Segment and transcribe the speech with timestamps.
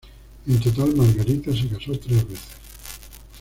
[0.47, 2.41] En total, Margarita se casó tres veces.